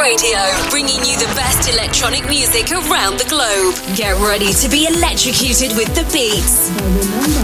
Radio, 0.00 0.38
bringing 0.70 0.98
you 1.04 1.18
the 1.18 1.30
best 1.34 1.68
electronic 1.68 2.24
music 2.28 2.70
around 2.72 3.18
the 3.18 3.26
globe. 3.28 3.74
Get 3.96 4.16
ready 4.20 4.52
to 4.52 4.68
be 4.68 4.86
electrocuted 4.86 5.76
with 5.76 5.94
the 5.94 6.04
beats. 6.12 6.70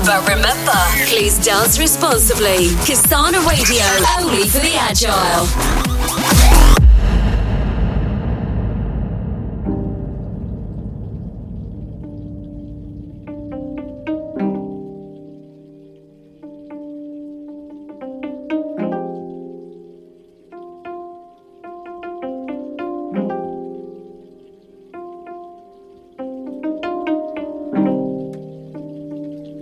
But 0.06 0.26
remember, 0.28 0.78
please 1.06 1.38
dance 1.38 1.78
responsibly. 1.78 2.68
Kasana 2.86 3.44
Radio, 3.46 3.84
only 4.20 4.48
for 4.48 4.60
the 4.60 4.74
agile. 4.74 5.87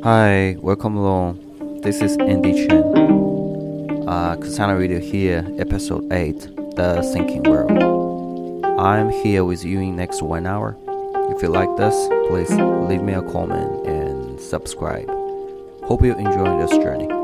Hi, 0.06 0.55
welcome 0.60 0.96
along. 0.96 1.80
This 1.83 2.01
is 2.01 2.16
Andy 2.19 2.52
Chen. 2.52 2.78
Uh, 4.06 4.37
Kasana 4.37 4.78
Radio 4.78 5.01
here, 5.01 5.45
episode 5.59 6.12
8, 6.12 6.77
The 6.77 7.02
Thinking 7.12 7.42
World. 7.42 8.64
I'm 8.78 9.11
here 9.11 9.45
with 9.45 9.64
you 9.64 9.80
in 9.80 9.97
next 9.97 10.23
one 10.23 10.47
hour. 10.47 10.77
If 11.34 11.42
you 11.42 11.48
like 11.48 11.77
this, 11.77 11.97
please 12.28 12.52
leave 12.88 13.02
me 13.02 13.14
a 13.14 13.23
comment 13.33 13.84
and 13.84 14.41
subscribe. 14.41 15.09
Hope 15.83 16.05
you 16.05 16.14
enjoy 16.14 16.56
this 16.56 16.70
journey. 16.78 17.16